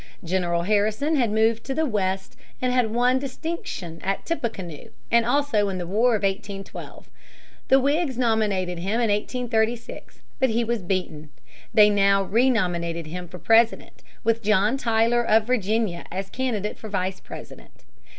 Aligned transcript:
General 0.23 0.63
Harrison 0.63 1.15
had 1.15 1.29
moved 1.29 1.63
to 1.65 1.75
the 1.75 1.85
West 1.85 2.35
and 2.59 2.73
had 2.73 2.89
won 2.89 3.19
distinction 3.19 4.01
at 4.03 4.25
Tippecanoe, 4.25 4.89
and 5.11 5.27
also 5.27 5.69
in 5.69 5.77
the 5.77 5.85
War 5.85 6.15
of 6.15 6.23
1812 6.23 6.65
(pp. 7.07 7.69
202, 7.69 7.69
209). 7.69 7.69
The 7.69 7.79
Whigs 7.79 8.17
nominated 8.17 8.79
him 8.79 8.99
in 8.99 9.11
1836, 9.11 10.21
but 10.39 10.49
he 10.49 10.63
was 10.63 10.81
beaten. 10.81 11.29
They 11.71 11.91
now 11.91 12.23
renominated 12.23 13.05
him 13.05 13.27
for 13.27 13.37
President, 13.37 14.01
with 14.23 14.41
John 14.41 14.75
Tyler 14.75 15.21
of 15.23 15.45
Virginia 15.45 16.05
as 16.11 16.31
candidate 16.31 16.79
for 16.79 16.89
Vice 16.89 17.19
President. 17.19 17.85